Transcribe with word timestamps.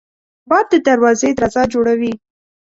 باد 0.49 0.65
د 0.71 0.73
دروازې 0.87 1.29
درزا 1.39 1.63
جوړوي 1.73 2.13